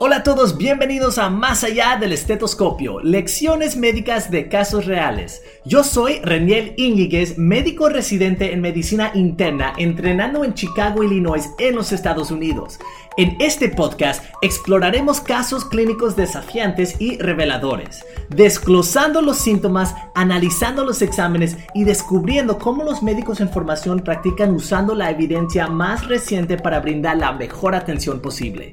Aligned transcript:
Hola 0.00 0.18
a 0.18 0.22
todos, 0.22 0.56
bienvenidos 0.56 1.18
a 1.18 1.28
Más 1.28 1.64
allá 1.64 1.96
del 1.96 2.12
estetoscopio, 2.12 3.00
lecciones 3.00 3.76
médicas 3.76 4.30
de 4.30 4.48
casos 4.48 4.86
reales. 4.86 5.42
Yo 5.64 5.82
soy 5.82 6.20
Reniel 6.20 6.72
Íñiguez, 6.76 7.36
médico 7.36 7.88
residente 7.88 8.52
en 8.52 8.60
medicina 8.60 9.10
interna, 9.14 9.72
entrenando 9.76 10.44
en 10.44 10.54
Chicago, 10.54 11.02
Illinois, 11.02 11.50
en 11.58 11.74
los 11.74 11.90
Estados 11.90 12.30
Unidos. 12.30 12.78
En 13.16 13.36
este 13.40 13.70
podcast 13.70 14.24
exploraremos 14.40 15.20
casos 15.20 15.64
clínicos 15.64 16.14
desafiantes 16.14 17.00
y 17.00 17.18
reveladores, 17.18 18.04
desglosando 18.28 19.20
los 19.20 19.38
síntomas, 19.38 19.96
analizando 20.14 20.84
los 20.84 21.02
exámenes 21.02 21.56
y 21.74 21.82
descubriendo 21.82 22.56
cómo 22.58 22.84
los 22.84 23.02
médicos 23.02 23.40
en 23.40 23.50
formación 23.50 23.98
practican 23.98 24.52
usando 24.52 24.94
la 24.94 25.10
evidencia 25.10 25.66
más 25.66 26.06
reciente 26.06 26.56
para 26.56 26.78
brindar 26.78 27.16
la 27.16 27.32
mejor 27.32 27.74
atención 27.74 28.20
posible. 28.20 28.70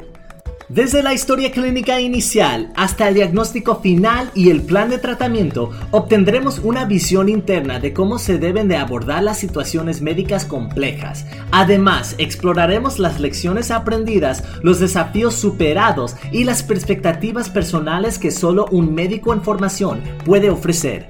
Desde 0.75 1.01
la 1.01 1.13
historia 1.13 1.53
clínica 1.53 2.01
inicial 2.01 2.69
hasta 2.75 3.07
el 3.07 3.13
diagnóstico 3.13 3.79
final 3.79 4.29
y 4.35 4.49
el 4.49 4.61
plan 4.61 4.89
de 4.89 4.97
tratamiento, 4.97 5.71
obtendremos 5.91 6.59
una 6.59 6.83
visión 6.83 7.29
interna 7.29 7.79
de 7.79 7.93
cómo 7.93 8.19
se 8.19 8.39
deben 8.39 8.67
de 8.67 8.75
abordar 8.75 9.23
las 9.23 9.39
situaciones 9.39 10.01
médicas 10.01 10.43
complejas. 10.43 11.27
Además, 11.51 12.15
exploraremos 12.17 12.99
las 12.99 13.21
lecciones 13.21 13.71
aprendidas, 13.71 14.43
los 14.63 14.81
desafíos 14.81 15.35
superados 15.35 16.17
y 16.33 16.43
las 16.43 16.61
perspectivas 16.61 17.49
personales 17.49 18.19
que 18.19 18.31
solo 18.31 18.65
un 18.69 18.93
médico 18.93 19.31
en 19.31 19.43
formación 19.43 20.01
puede 20.25 20.49
ofrecer. 20.49 21.07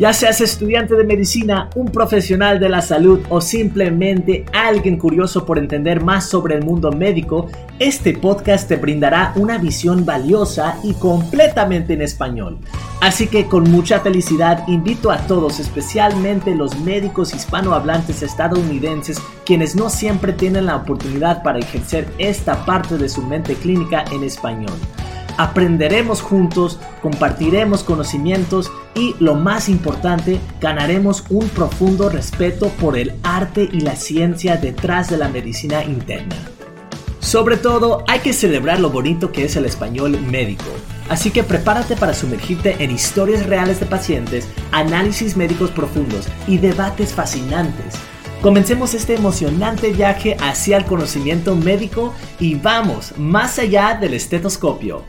Ya 0.00 0.14
seas 0.14 0.40
estudiante 0.40 0.94
de 0.94 1.04
medicina, 1.04 1.68
un 1.74 1.84
profesional 1.84 2.58
de 2.58 2.70
la 2.70 2.80
salud 2.80 3.20
o 3.28 3.42
simplemente 3.42 4.46
alguien 4.54 4.96
curioso 4.96 5.44
por 5.44 5.58
entender 5.58 6.02
más 6.02 6.26
sobre 6.26 6.54
el 6.54 6.64
mundo 6.64 6.90
médico, 6.90 7.50
este 7.78 8.14
podcast 8.14 8.66
te 8.66 8.76
brindará 8.76 9.34
una 9.36 9.58
visión 9.58 10.06
valiosa 10.06 10.78
y 10.82 10.94
completamente 10.94 11.92
en 11.92 12.00
español. 12.00 12.56
Así 13.02 13.26
que 13.26 13.44
con 13.44 13.70
mucha 13.70 14.00
felicidad 14.00 14.66
invito 14.68 15.10
a 15.10 15.18
todos, 15.26 15.60
especialmente 15.60 16.54
los 16.54 16.80
médicos 16.80 17.34
hispanohablantes 17.34 18.22
estadounidenses, 18.22 19.18
quienes 19.44 19.76
no 19.76 19.90
siempre 19.90 20.32
tienen 20.32 20.64
la 20.64 20.76
oportunidad 20.76 21.42
para 21.42 21.58
ejercer 21.58 22.08
esta 22.16 22.64
parte 22.64 22.96
de 22.96 23.10
su 23.10 23.20
mente 23.20 23.54
clínica 23.54 24.06
en 24.10 24.24
español 24.24 24.72
aprenderemos 25.40 26.20
juntos, 26.20 26.78
compartiremos 27.00 27.82
conocimientos 27.82 28.70
y 28.94 29.14
lo 29.20 29.36
más 29.36 29.70
importante, 29.70 30.38
ganaremos 30.60 31.24
un 31.30 31.48
profundo 31.48 32.10
respeto 32.10 32.68
por 32.78 32.98
el 32.98 33.14
arte 33.22 33.66
y 33.72 33.80
la 33.80 33.96
ciencia 33.96 34.58
detrás 34.58 35.08
de 35.08 35.16
la 35.16 35.30
medicina 35.30 35.82
interna. 35.82 36.36
Sobre 37.20 37.56
todo, 37.56 38.04
hay 38.06 38.20
que 38.20 38.34
celebrar 38.34 38.80
lo 38.80 38.90
bonito 38.90 39.32
que 39.32 39.44
es 39.46 39.56
el 39.56 39.64
español 39.64 40.20
médico. 40.20 40.66
Así 41.08 41.30
que 41.30 41.42
prepárate 41.42 41.96
para 41.96 42.12
sumergirte 42.12 42.76
en 42.84 42.90
historias 42.90 43.46
reales 43.46 43.80
de 43.80 43.86
pacientes, 43.86 44.46
análisis 44.72 45.38
médicos 45.38 45.70
profundos 45.70 46.28
y 46.46 46.58
debates 46.58 47.14
fascinantes. 47.14 47.94
Comencemos 48.42 48.92
este 48.92 49.14
emocionante 49.14 49.90
viaje 49.90 50.36
hacia 50.38 50.76
el 50.76 50.84
conocimiento 50.84 51.56
médico 51.56 52.12
y 52.38 52.56
vamos 52.56 53.16
más 53.16 53.58
allá 53.58 53.96
del 53.98 54.12
estetoscopio. 54.12 55.02